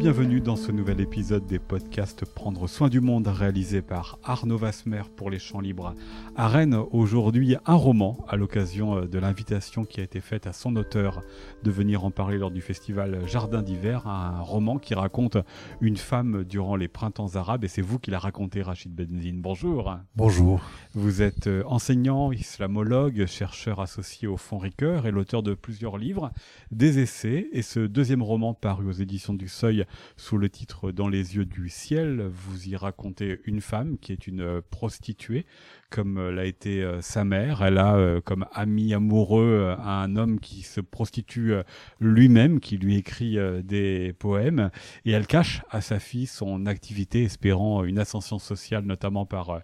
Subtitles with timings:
[0.00, 5.02] bienvenue dans ce nouvel épisode des podcasts Prendre soin du monde réalisé par Arnaud Vasmer
[5.14, 5.94] pour les Champs Libres
[6.36, 6.80] à Rennes.
[6.90, 11.20] Aujourd'hui, un roman à l'occasion euh, de l'invitation qui a été faite à son auteur
[11.62, 14.06] de venir en parler lors du festival Jardin d'hiver.
[14.06, 15.36] Un roman qui raconte
[15.82, 19.42] une femme durant les printemps arabes et c'est vous qui l'a raconté, Rachid Benzine.
[19.42, 19.98] Bonjour.
[20.16, 20.62] Bonjour.
[20.94, 26.30] Vous êtes euh, enseignant, islamologue, chercheur associé au Fonds Ricoeur et l'auteur de plusieurs livres,
[26.70, 29.84] des essais et ce deuxième roman paru aux éditions du Seuil
[30.16, 32.22] sous le titre Dans les yeux du ciel.
[32.32, 35.46] Vous y racontez une femme qui est une euh, prostituée,
[35.90, 37.62] comme euh, l'a été euh, sa mère.
[37.62, 41.54] Elle a comme ami amoureux un homme qui se prostitue
[42.00, 44.70] lui-même, qui lui écrit des poèmes,
[45.04, 49.60] et elle cache à sa fille son activité, espérant une ascension sociale, notamment par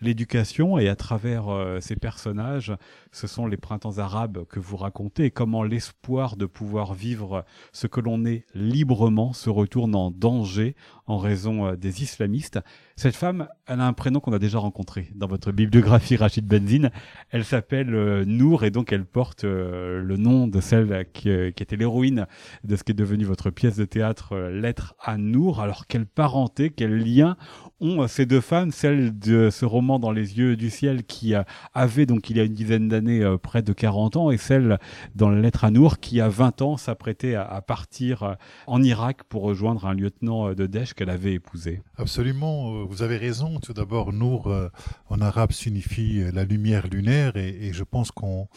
[0.00, 0.78] l'éducation.
[0.78, 1.46] Et à travers
[1.80, 2.72] ces personnages,
[3.12, 8.00] ce sont les printemps arabes que vous racontez, comment l'espoir de pouvoir vivre ce que
[8.00, 10.74] l'on est librement se retourne en danger
[11.10, 12.60] en raison euh, des islamistes.
[12.96, 16.90] Cette femme, elle a un prénom qu'on a déjà rencontré dans votre bibliographie Rachid Benzine.
[17.30, 21.76] Elle s'appelle euh, Nour et donc elle porte euh, le nom de celle qui, était
[21.76, 22.26] l'héroïne
[22.64, 25.60] de ce qui est devenu votre pièce de théâtre Lettre à Nour.
[25.60, 27.36] Alors quelle parenté, quel lien
[27.80, 31.34] ont ces deux femmes, celle de ce roman Dans les yeux du ciel qui
[31.74, 34.78] avait donc il y a une dizaine d'années près de 40 ans et celle
[35.14, 38.36] dans Lettre à Nour qui a 20 ans s'apprêtait à, partir
[38.66, 41.82] en Irak pour rejoindre un lieutenant de Daesh qu'elle avait épousé.
[41.96, 43.58] Absolument, euh, vous avez raison.
[43.58, 44.68] Tout d'abord, Nour euh,
[45.08, 48.48] en arabe signifie euh, la lumière lunaire et, je pense qu'on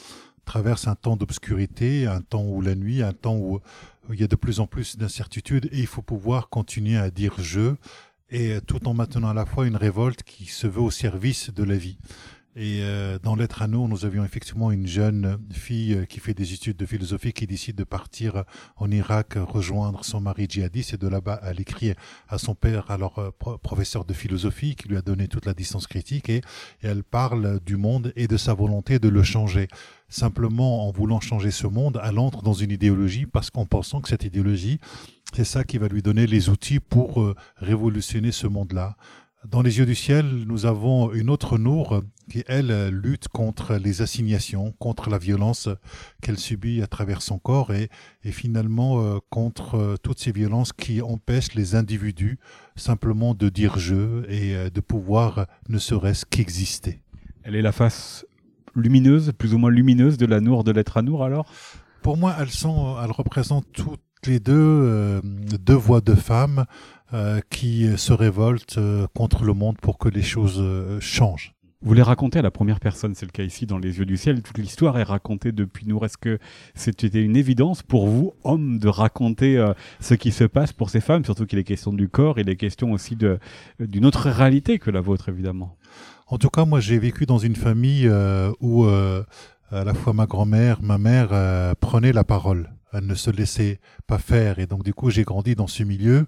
[0.43, 3.61] traverse un temps d'obscurité, un temps où la nuit, un temps où
[4.11, 7.35] il y a de plus en plus d'incertitudes et il faut pouvoir continuer à dire
[7.37, 7.75] je
[8.29, 11.63] et tout en maintenant à la fois une révolte qui se veut au service de
[11.63, 11.97] la vie.
[12.55, 16.35] Et euh, dans Lettre à nous, nous avions effectivement une jeune fille euh, qui fait
[16.35, 18.43] des études de philosophie qui décide de partir
[18.75, 21.95] en Irak rejoindre son mari djihadiste et de là-bas elle écrit
[22.29, 25.87] à son père, alors euh, professeur de philosophie, qui lui a donné toute la distance
[25.87, 26.41] critique et,
[26.83, 29.67] elle parle du monde et de sa volonté de le changer.
[30.09, 34.09] Simplement en voulant changer ce monde, elle entre dans une idéologie parce qu'en pensant que
[34.09, 34.79] cette idéologie,
[35.33, 38.95] c'est ça qui va lui donner les outils pour révolutionner ce monde-là.
[39.49, 44.01] Dans les yeux du ciel, nous avons une autre Nour qui, elle, lutte contre les
[44.01, 45.67] assignations, contre la violence
[46.21, 47.89] qu'elle subit à travers son corps et,
[48.23, 52.39] et finalement euh, contre euh, toutes ces violences qui empêchent les individus
[52.77, 57.01] simplement de dire je et euh, de pouvoir ne serait-ce qu'exister.
[57.43, 58.25] Elle est la face
[58.75, 61.45] lumineuse, plus ou moins lumineuse de la Nour de l'être à Nour alors?
[62.01, 66.65] Pour moi, elles, sont, elles représentent toutes les deux deux voix de femmes
[67.13, 71.53] euh, qui se révoltent euh, contre le monde pour que les choses euh, changent.
[71.83, 74.17] Vous les racontez à la première personne, c'est le cas ici dans Les Yeux du
[74.17, 74.41] Ciel.
[74.41, 76.03] Toute l'histoire est racontée depuis nous.
[76.03, 76.39] Est-ce que
[76.73, 79.63] c'était une évidence pour vous, homme, de raconter
[79.99, 82.55] ce qui se passe pour ces femmes, surtout qu'il est question du corps, il est
[82.55, 83.15] question aussi
[83.79, 85.75] d'une autre réalité que la vôtre, évidemment?
[86.27, 88.09] En tout cas, moi, j'ai vécu dans une famille
[88.61, 92.69] où à la fois ma grand-mère, ma mère prenaient la parole.
[92.93, 94.59] Elle ne se laissait pas faire.
[94.59, 96.25] Et donc, du coup, j'ai grandi dans ce milieu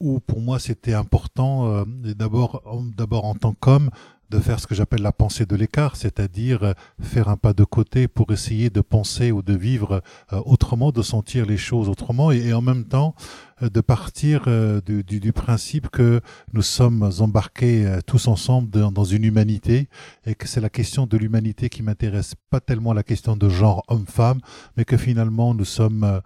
[0.00, 2.60] où pour moi c'était important euh, d'abord
[2.96, 3.88] d'abord en tant qu'homme
[4.32, 7.64] de faire ce que j'appelle la pensée de l'écart, c'est-à-dire euh, faire un pas de
[7.64, 12.32] côté pour essayer de penser ou de vivre euh, autrement, de sentir les choses autrement
[12.32, 13.14] et, en même temps
[13.60, 14.48] de partir
[14.84, 16.20] du, principe que
[16.52, 19.88] nous sommes embarqués tous ensemble dans une humanité
[20.26, 23.84] et que c'est la question de l'humanité qui m'intéresse, pas tellement la question de genre
[23.86, 24.40] homme-femme,
[24.76, 26.20] mais que finalement nous sommes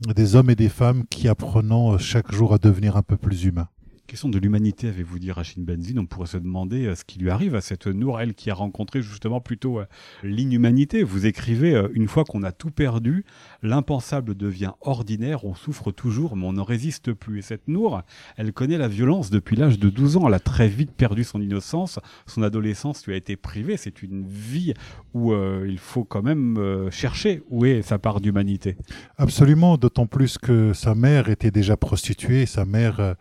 [0.00, 3.44] des hommes et des femmes qui apprenons euh, chaque jour à devenir un peu plus
[3.44, 3.68] humains.
[4.06, 5.98] Question de l'humanité, avez-vous dit Rachid Benzine?
[5.98, 8.54] On pourrait se demander euh, ce qui lui arrive à cette Nour, elle qui a
[8.54, 9.86] rencontré justement plutôt euh,
[10.22, 11.02] l'inhumanité.
[11.02, 13.24] Vous écrivez euh, Une fois qu'on a tout perdu,
[13.64, 17.40] l'impensable devient ordinaire, on souffre toujours, mais on ne résiste plus.
[17.40, 18.02] Et cette Nour,
[18.36, 20.28] elle connaît la violence depuis l'âge de 12 ans.
[20.28, 21.98] Elle a très vite perdu son innocence.
[22.26, 23.76] Son adolescence lui a été privée.
[23.76, 24.72] C'est une vie
[25.14, 28.76] où il faut quand même chercher où est sa part d'humanité.
[29.16, 32.46] Absolument, d'autant plus que sa mère était déjà prostituée.
[32.46, 33.16] Sa mère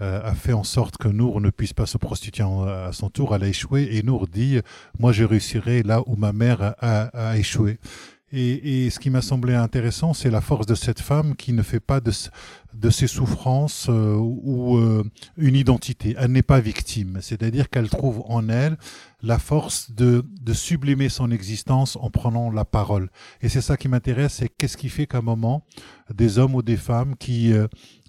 [0.00, 3.34] a fait en sorte que Nour ne puisse pas se prostituer à son tour.
[3.34, 4.60] Elle a échoué et Nour dit
[4.98, 7.78] Moi, je réussirai là où ma mère a, échoué.
[8.32, 11.80] Et, ce qui m'a semblé intéressant, c'est la force de cette femme qui ne fait
[11.80, 12.10] pas de,
[12.90, 15.02] ses souffrances euh, ou euh,
[15.36, 16.14] une identité.
[16.16, 17.18] Elle n'est pas victime.
[17.20, 18.76] C'est-à-dire qu'elle trouve en elle
[19.22, 23.10] la force de, de sublimer son existence en prenant la parole.
[23.42, 25.64] Et c'est ça qui m'intéresse, c'est qu'est-ce qui fait qu'à un moment,
[26.14, 27.52] des hommes ou des femmes qui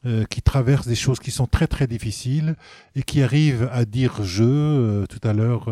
[0.03, 2.55] euh, qui traversent des choses qui sont très très difficiles
[2.95, 4.43] et qui arrivent à dire je.
[4.43, 5.69] Euh, tout à l'heure,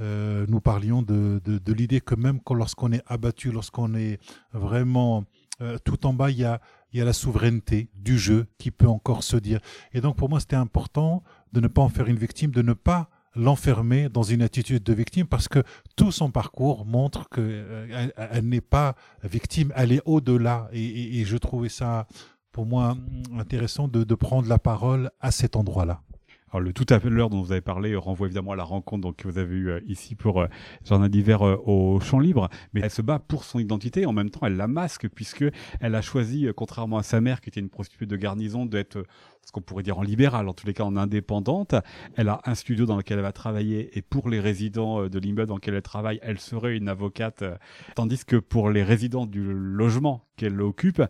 [0.00, 4.18] euh, nous parlions de, de, de l'idée que même lorsqu'on est abattu, lorsqu'on est
[4.52, 5.24] vraiment
[5.84, 6.60] tout en bas, il y a
[6.92, 9.60] il y a la souveraineté du jeu qui peut encore se dire.
[9.92, 11.22] Et donc pour moi, c'était important
[11.52, 14.92] de ne pas en faire une victime, de ne pas l'enfermer dans une attitude de
[14.92, 15.62] victime parce que
[15.96, 20.68] tout son parcours montre qu'elle euh, elle, n'est pas victime, elle est au-delà.
[20.72, 22.06] Et, je trouvais ça,
[22.52, 22.96] pour moi,
[23.38, 26.02] intéressant de, de prendre la parole à cet endroit-là.
[26.50, 29.16] Alors le tout à l'heure dont vous avez parlé renvoie évidemment à la rencontre donc,
[29.16, 30.46] que vous avez eue euh, ici pour euh,
[30.84, 34.30] Jardin d'hiver euh, au Champ Libre, mais elle se bat pour son identité, en même
[34.30, 35.44] temps elle la masque puisque
[35.80, 39.04] elle a choisi, contrairement à sa mère qui était une prostituée de garnison, d'être
[39.48, 41.74] ce qu'on pourrait dire en libéral, en tous les cas en indépendante.
[42.16, 45.18] Elle a un studio dans lequel elle va travailler et pour les résidents euh, de
[45.18, 47.56] l'immeuble dans lequel elle travaille, elle serait une avocate, euh,
[47.94, 51.02] tandis que pour les résidents du logement qu'elle occupe,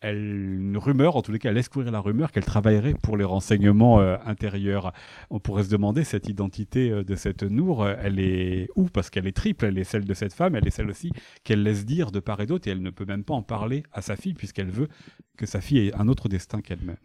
[0.00, 3.16] elle, une rumeur, en tous les cas, elle laisse courir la rumeur qu'elle travaillerait pour
[3.16, 4.92] les renseignements euh, intérieurs.
[5.30, 8.84] On pourrait se demander cette identité de cette Nour, elle est où?
[8.84, 11.10] Parce qu'elle est triple, elle est celle de cette femme, elle est celle aussi
[11.44, 13.82] qu'elle laisse dire de part et d'autre, et elle ne peut même pas en parler
[13.92, 14.88] à sa fille puisqu'elle veut
[15.36, 16.96] que sa fille ait un autre destin qu'elle-même.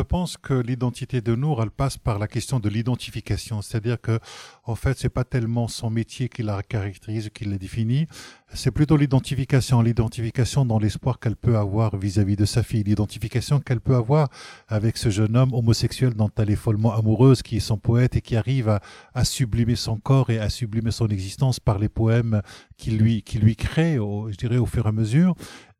[0.00, 3.62] Pense que l'identité de Nour, elle passe par la question de l'identification.
[3.62, 4.18] C'est-à-dire que,
[4.64, 8.06] en fait, c'est pas tellement son métier qui la caractérise, qui la définit.
[8.52, 9.82] C'est plutôt l'identification.
[9.82, 12.82] L'identification dans l'espoir qu'elle peut avoir vis-à-vis de sa fille.
[12.84, 14.28] L'identification qu'elle peut avoir
[14.68, 18.20] avec ce jeune homme homosexuel dont elle est follement amoureuse, qui est son poète et
[18.20, 18.78] qui arrive
[19.14, 22.42] à, sublimer son corps et à sublimer son existence par les poèmes
[22.76, 25.34] qu'il lui, crée, je dirais, au fur et à mesure.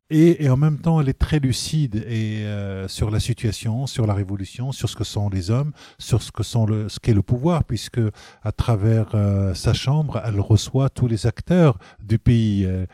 [0.09, 4.07] Et, et, en même temps, elle est très lucide et euh, sur la situation, sur
[4.07, 7.13] la révolution, sur ce que sont les hommes, sur ce que sont le, ce qu'est
[7.13, 7.99] le pouvoir, puisque
[8.41, 12.85] à travers euh, sa chambre, elle reçoit tous les acteurs du pays, euh,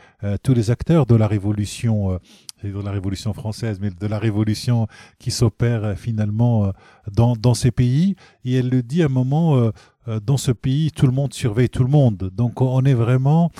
[0.42, 2.20] tous les acteurs de la révolution,
[2.64, 4.88] de la révolution française, mais de la révolution
[5.20, 6.72] qui s'opère finalement
[7.12, 8.16] dans, dans ces pays.
[8.44, 9.72] Et elle le dit à un moment,
[10.08, 12.30] dans ce pays, tout le monde surveille tout le monde.
[12.34, 13.52] Donc on est vraiment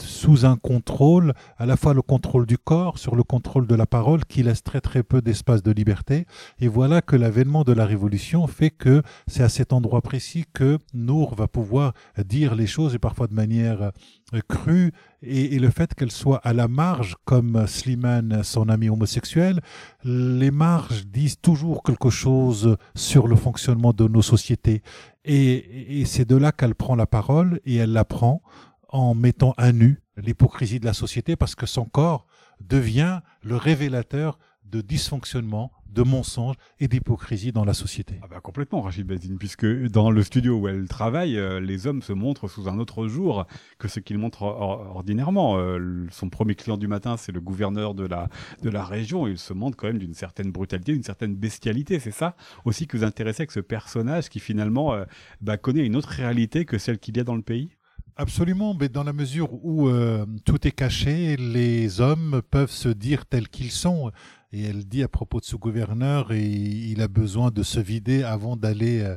[0.00, 3.86] sous un contrôle, à la fois le contrôle du corps, sur le contrôle de la
[3.86, 6.26] parole, qui laisse très très peu d'espace de liberté.
[6.60, 10.78] Et voilà que l'avènement de la révolution fait que c'est à cet endroit précis que
[10.94, 11.92] Nour va pouvoir
[12.24, 13.92] dire les choses, et parfois de manière
[14.34, 14.92] euh, crue,
[15.22, 19.60] et, le fait qu'elle soit à la marge, comme Slimane, son ami homosexuel,
[20.02, 24.82] les marges disent toujours quelque chose sur le fonctionnement de nos sociétés.
[25.24, 28.42] Et, et c'est de là qu'elle prend la parole, et elle la prend
[28.88, 32.26] en mettant à nu l'hypocrisie de la société parce que son corps
[32.60, 34.38] devient le révélateur
[34.70, 38.20] de dysfonctionnement, de mensonges et d'hypocrisie dans la société.
[38.22, 42.02] Ah bah complètement, Rachid Bazine, puisque dans le studio où elle travaille, euh, les hommes
[42.02, 43.46] se montrent sous un autre jour
[43.78, 45.58] que ce qu'ils montrent ordinairement.
[45.58, 48.28] Euh, son premier client du matin, c'est le gouverneur de la,
[48.62, 49.26] de la région.
[49.26, 51.98] Il se montre quand même d'une certaine brutalité, d'une certaine bestialité.
[51.98, 52.36] C'est ça?
[52.64, 55.04] Aussi que vous intéressez avec ce personnage qui finalement euh,
[55.40, 57.70] bah, connaît une autre réalité que celle qu'il y a dans le pays?
[58.16, 63.24] Absolument, mais dans la mesure où euh, tout est caché, les hommes peuvent se dire
[63.24, 64.10] tels qu'ils sont.
[64.52, 68.24] Et elle dit à propos de ce gouverneur, et il a besoin de se vider
[68.24, 69.16] avant d'aller euh,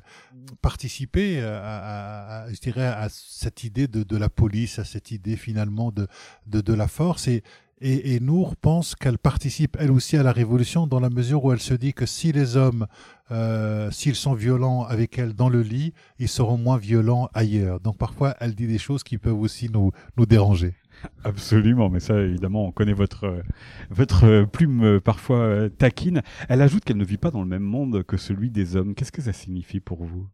[0.62, 5.92] participer à, je dirais, à cette idée de, de, la police, à cette idée finalement
[5.92, 6.08] de,
[6.46, 7.28] de, de la force.
[7.28, 7.44] Et,
[7.82, 11.52] et, et Nour pense qu'elle participe elle aussi à la révolution dans la mesure où
[11.52, 12.88] elle se dit que si les hommes,
[13.32, 17.80] euh, s'ils sont violents avec elle dans le lit, ils seront moins violents ailleurs.
[17.80, 20.76] Donc parfois, elle dit des choses qui peuvent aussi nous, nous déranger.
[21.24, 23.44] Absolument, mais ça, évidemment, on connaît votre,
[23.90, 26.22] votre plume parfois taquine.
[26.50, 28.96] Elle ajoute qu'elle ne vit pas dans le même monde que celui des hommes.
[28.96, 30.28] Qu'est-ce que ça signifie pour vous?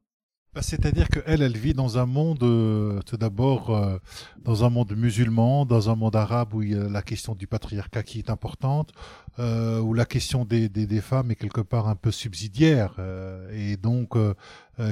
[0.56, 4.00] Bah, c'est-à-dire qu'elle, elle vit dans un monde, euh, tout d'abord, euh,
[4.44, 7.46] dans un monde musulman, dans un monde arabe où il y a la question du
[7.46, 8.92] patriarcat qui est importante,
[9.38, 12.96] euh, où la question des, des, femmes est quelque part un peu subsidiaire
[13.54, 14.18] et donc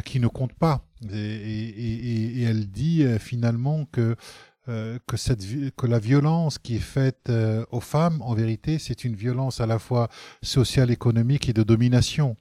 [0.05, 0.86] qui ne compte pas.
[1.12, 4.15] Et elle dit finalement que
[4.67, 5.43] que, cette,
[5.75, 7.31] que la violence qui est faite
[7.71, 10.09] aux femmes, en vérité, c'est une violence à la fois
[10.41, 12.38] sociale, économique et de domination.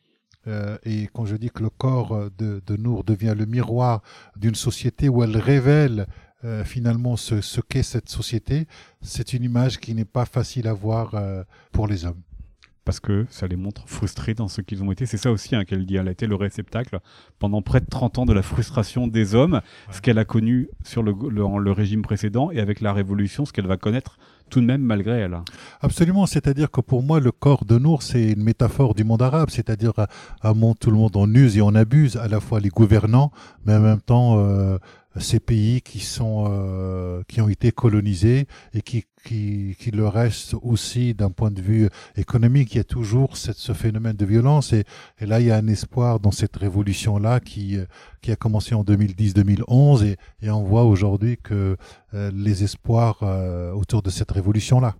[0.48, 4.02] Euh, et quand je dis que le corps de, de Nour devient le miroir
[4.36, 6.06] d'une société où elle révèle
[6.44, 8.66] euh, finalement ce, qu'est cette société,
[9.02, 11.42] c'est une image qui n'est pas facile à voir euh,
[11.72, 12.22] pour les hommes.
[12.86, 15.04] Parce que ça les montre frustrés dans ce qu'ils ont été.
[15.04, 15.96] C'est ça aussi hein, qu'elle dit.
[15.96, 17.00] Elle a été le réceptacle
[17.38, 21.02] pendant près de 30 ans de la frustration des hommes, ce qu'elle a connu sur
[21.02, 24.18] le, le, le régime précédent et avec la révolution, ce qu'elle va connaître
[24.50, 25.36] tout de même malgré elle.
[25.80, 29.50] Absolument, c'est-à-dire que pour moi, le corps de Nour, c'est une métaphore du monde arabe,
[29.50, 29.94] c'est-à-dire
[30.42, 33.32] un monde tout le monde en use et en abuse, à la fois les gouvernants,
[33.64, 34.78] mais en même temps euh,
[35.18, 40.54] ces pays qui sont euh, qui ont été colonisés et qui qui, qui le restent
[40.62, 42.74] aussi d'un point de vue économique.
[42.74, 44.84] Il y a toujours ce phénomène de violence et,
[45.20, 47.78] là il y a un espoir dans cette révolution là qui
[48.22, 51.76] qui a commencé en 2010-2011 et, et, on voit aujourd'hui que
[52.14, 54.96] euh, les espoirs euh, autour de cette révolution là.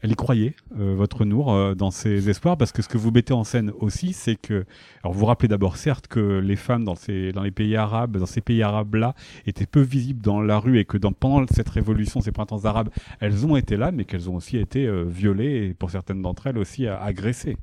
[0.00, 3.10] Elle y croyait, euh, votre Nour, euh, dans ses espoirs, parce que ce que vous
[3.10, 4.64] mettez en scène aussi, c'est que,
[5.02, 8.16] alors vous vous rappelez d'abord certes que les femmes dans, ces, dans les pays arabes,
[8.16, 9.14] dans ces pays arabes-là,
[9.46, 12.90] étaient peu visibles dans la rue et que dans, pendant cette révolution, ces printemps arabes,
[13.18, 16.46] elles ont été là, mais qu'elles ont aussi été euh, violées et pour certaines d'entre
[16.46, 17.56] elles aussi agressées.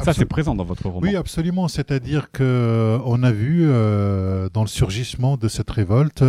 [0.00, 1.06] Ça, c'est présent dans votre roman.
[1.06, 1.68] Oui, absolument.
[1.68, 6.24] C'est-à-dire que on a vu dans le surgissement de cette révolte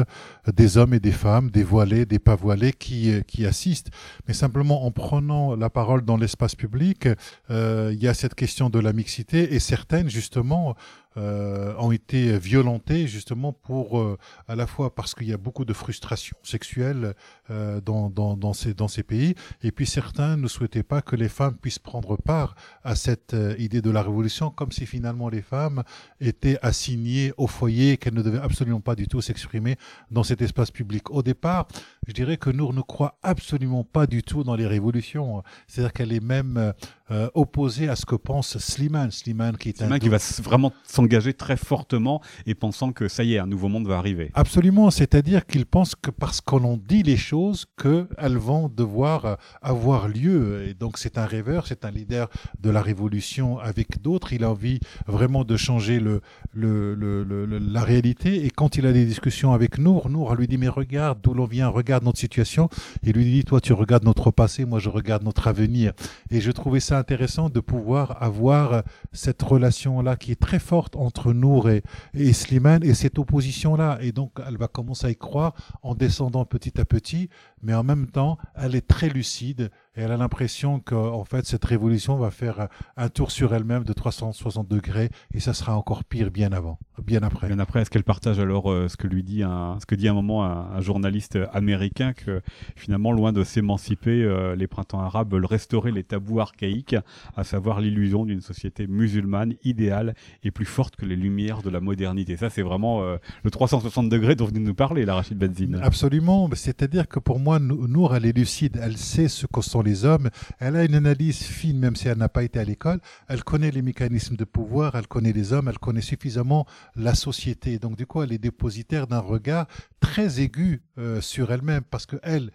[0.54, 3.90] des hommes et des femmes, des voilés, des pas voilés qui, qui assistent,
[4.28, 7.08] mais simplement en prenant la parole dans l'espace public,
[7.50, 10.76] euh, il y a cette question de la mixité et certaines justement
[11.16, 15.66] euh, ont été violentées justement pour euh, à la fois parce qu'il y a beaucoup
[15.66, 17.14] de frustration sexuelle
[17.50, 21.16] euh, dans, dans, dans, ces, dans ces pays et puis certains ne souhaitaient pas que
[21.16, 25.30] les femmes puissent prendre part à cette euh, idée de la révolution comme si finalement
[25.30, 25.84] les femmes
[26.20, 29.78] étaient assignées au foyer qu'elles ne devaient absolument pas du tout s'exprimer
[30.12, 31.10] dans cet espace public.
[31.12, 31.68] Au départ,
[32.08, 35.44] je dirais que Nour ne croit absolument pas du tout dans les révolutions.
[35.68, 36.74] C'est-à-dire qu'elle est même
[37.10, 39.12] euh, opposée à ce que pense Slimane.
[39.12, 43.36] Slimane qui est Slimane qui va vraiment s'engager très fortement et pensant que ça y
[43.36, 44.32] est, un nouveau monde va arriver.
[44.34, 50.10] Absolument, c'est-à-dire qu'il pense que parce qu'on dit les choses, qu'elles vont devoir euh, avoir
[50.10, 50.66] lieu.
[50.68, 54.34] Et donc c'est un rêveur, c'est un leader de la révolution avec d'autres.
[54.34, 56.22] Il a envie vraiment de changer le,
[56.54, 58.46] le, le, la réalité.
[58.46, 61.46] Et quand il a des discussions avec Nour, Nour lui dit mais regarde d'où l'on
[61.46, 62.70] vient, regarde notre situation.
[63.04, 65.94] Il lui dit toi tu regardes notre passé, moi je regarde notre avenir.
[66.32, 71.34] Et je trouvais ça intéressant de pouvoir avoir cette relation-là qui est très forte entre
[71.34, 73.98] Nour et, et Slimane et cette opposition-là.
[74.02, 77.30] Et donc, elle va commencer à y croire en descendant petit à petit,
[77.62, 81.66] mais en même temps, elle est très lucide et elle a l'impression qu'en fait, cette
[81.66, 86.30] révolution va faire un tour sur elle-même de 360 degrés et ça sera encore pire
[86.30, 87.48] bien avant, bien après.
[87.48, 90.08] Bien après, est-ce qu'elle partage alors euh, ce que lui dit un, ce que dit
[90.08, 92.42] à un moment un, journaliste américain que
[92.76, 96.96] finalement, loin de s'émanciper, euh, les printemps arabes veulent restaurer les tabous archaïques,
[97.36, 100.14] à savoir l'illusion d'une société musulmane idéale
[100.44, 102.38] et plus forte que les lumières de la modernité.
[102.38, 105.80] Ça, c'est vraiment euh, le 360 degrés dont vous nous parler, la Rachid Benzine.
[105.82, 106.48] Absolument.
[106.54, 108.80] C'est-à-dire que pour moi, Nour, elle est lucide.
[108.82, 110.30] Elle sait ce que sont hommes.
[110.60, 113.00] Elle a une analyse fine, même si elle n'a pas été à l'école.
[113.28, 116.66] Elle connaît les mécanismes de pouvoir, elle connaît les hommes, elle connaît suffisamment
[116.96, 117.80] la société.
[117.80, 119.68] Donc du coup, elle est dépositaire d'un regard
[120.00, 122.52] très aigu euh, sur elle-même, parce que elle,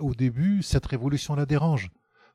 [0.00, 1.90] au début, cette révolution la dérange.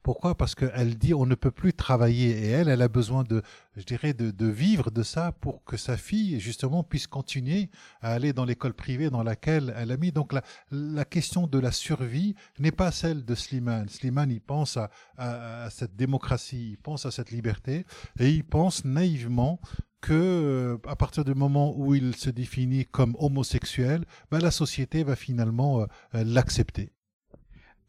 [0.08, 0.36] Pourquoi?
[0.36, 3.42] Parce qu'elle dit on ne peut plus travailler et elle, elle a besoin de,
[3.76, 8.32] je dirais, de, vivre de ça pour que sa fille justement puisse continuer à aller
[8.32, 10.14] dans l'école privée dans laquelle elle a mis.
[10.14, 10.32] Donc
[10.72, 13.90] la, question de la survie n'est pas celle de Slimane.
[13.90, 14.80] Slimane, il pense
[15.18, 17.86] à, cette démocratie, il pense à cette liberté
[18.18, 19.60] et il pense naïvement
[20.00, 25.04] que euh, à partir du moment où il se définit comme homosexuel, ben, la société
[25.04, 26.94] va finalement euh, l'accepter.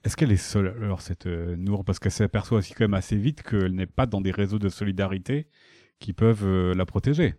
[0.05, 3.43] Est-ce qu'elle est seule, alors, cette euh, Parce qu'elle s'aperçoit aussi quand même assez vite
[3.43, 5.49] qu'elle n'est pas dans des réseaux de solidarité
[5.99, 7.35] qui peuvent euh, la protéger.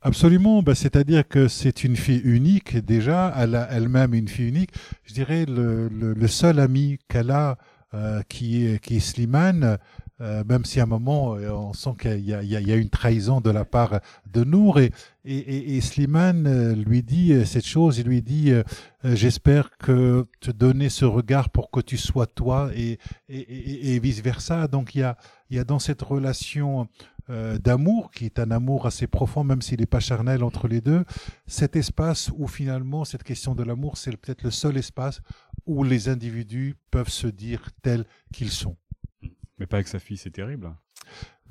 [0.00, 4.70] Absolument, bah, c'est-à-dire que c'est une fille unique déjà, elle a elle-même une fille unique.
[5.04, 7.58] Je dirais le, le, seul ami qu'elle a
[7.94, 9.78] euh, qui, est, qui est Slimane,
[10.20, 13.40] euh, même si à un moment euh, on sent qu'il y, y, a une trahison
[13.40, 14.00] de la part
[14.32, 14.90] de Nour et,
[15.24, 18.52] et, et Slimane euh, lui dit cette chose, il lui dit
[19.04, 22.98] j'espère que te donner ce regard pour que tu sois toi et,
[23.28, 24.66] et vice versa.
[24.66, 25.16] Donc il y a,
[25.50, 26.88] il y a dans cette relation
[27.28, 31.04] d'amour, qui est un amour assez profond, même s'il n'est pas charnel entre les deux,
[31.46, 35.20] cet espace où finalement cette question de l'amour, c'est peut-être le seul espace
[35.66, 38.76] où les individus peuvent se dire tels qu'ils sont.
[39.58, 40.72] Mais pas avec sa fille, c'est terrible.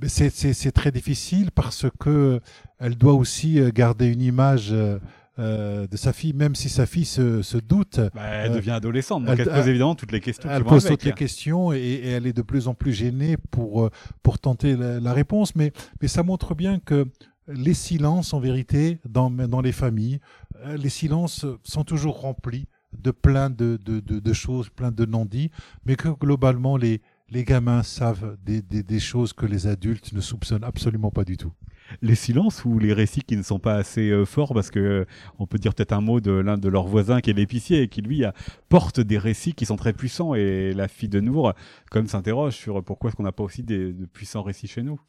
[0.08, 2.40] C'est très difficile parce que
[2.80, 5.00] elle doit aussi euh, garder une image euh,
[5.40, 8.00] euh, de sa fille, même si sa fille se, se doute.
[8.14, 10.50] Bah, elle devient adolescente, donc elle, pose évidemment toutes les questions.
[10.52, 13.90] Elle pose toutes les questions et, et, elle est de plus en plus gênée pour,
[14.22, 15.56] pour tenter la, la, réponse.
[15.56, 17.08] Mais, mais ça montre bien que
[17.48, 20.20] les silences, en vérité, dans, dans les familles,
[20.76, 25.52] les silences sont toujours remplis de plein de, de, de, de choses, plein de non-dits,
[25.86, 31.12] mais que globalement, les, les gamins savent des, choses que les adultes ne soupçonnent absolument
[31.12, 31.52] pas du tout.
[32.02, 35.06] Les silences ou les récits qui ne sont pas assez euh, forts parce que euh,
[35.40, 37.88] on peut dire peut-être un mot de l'un de leurs voisins qui est l'épicier et
[37.88, 38.24] qui lui
[38.68, 41.54] porte des récits qui sont très puissants et la fille de Nour
[41.90, 45.00] comme s'interroge sur pourquoi est-ce qu'on n'a pas aussi des, de puissants récits chez nous.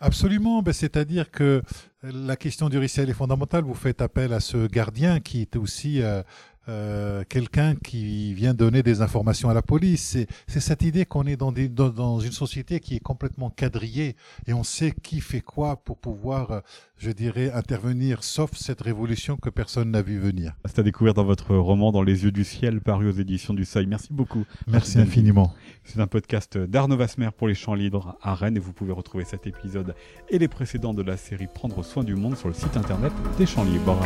[0.00, 1.62] Absolument, ben, c'est-à-dire que
[2.02, 3.64] la question du récit elle est fondamentale.
[3.64, 6.22] Vous faites appel à ce gardien qui est aussi euh,
[6.68, 10.18] euh, quelqu'un qui vient donner des informations à la police.
[10.46, 14.16] C'est cette idée qu'on est dans, des, dans, dans, une société qui est complètement quadrillée
[14.46, 16.60] et on sait qui fait quoi pour pouvoir, euh,
[16.98, 20.54] je dirais, intervenir, sauf cette révolution que personne n'a vu venir.
[20.66, 23.64] C'est à découvrir dans votre roman Dans les yeux du ciel, paru aux éditions du
[23.64, 23.86] Seuil.
[23.86, 24.44] Merci beaucoup.
[24.66, 25.54] Merci infiniment.
[25.84, 29.24] C'est un podcast d'Arnaud Vasmer pour les champs libres à Rennes et vous pouvez retrouver
[29.24, 29.94] cet épisode
[30.28, 33.46] et les précédents de la série Prendre soin du monde sur le site internet des
[33.46, 34.00] champs libres.